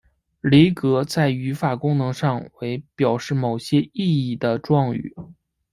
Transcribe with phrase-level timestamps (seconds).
[0.41, 5.13] 离格在语法功能上为表示某些意义的状语。